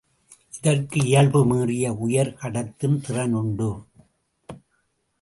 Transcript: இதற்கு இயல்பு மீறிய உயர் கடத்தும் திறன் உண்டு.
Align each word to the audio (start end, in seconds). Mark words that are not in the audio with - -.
இதற்கு 0.57 0.99
இயல்பு 1.05 1.45
மீறிய 1.45 1.93
உயர் 1.93 2.33
கடத்தும் 2.41 2.99
திறன் 3.01 3.33
உண்டு. 3.33 3.71